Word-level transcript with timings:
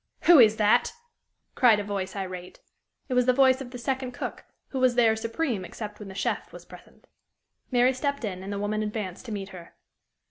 "Who 0.21 0.39
is 0.39 0.55
that?" 0.55 0.93
cried 1.53 1.79
a 1.79 1.83
voice 1.83 2.15
irate. 2.15 2.59
It 3.07 3.13
was 3.13 3.27
the 3.27 3.33
voice 3.33 3.61
of 3.61 3.69
the 3.69 3.77
second 3.77 4.13
cook, 4.13 4.45
who 4.69 4.79
was 4.79 4.95
there 4.95 5.15
supreme 5.15 5.63
except 5.63 5.99
when 5.99 6.07
the 6.07 6.15
chef 6.15 6.51
was 6.51 6.65
present. 6.65 7.05
Mary 7.69 7.93
stepped 7.93 8.25
in, 8.25 8.41
and 8.41 8.51
the 8.51 8.57
woman 8.57 8.81
advanced 8.81 9.25
to 9.27 9.31
meet 9.31 9.49
her. 9.49 9.75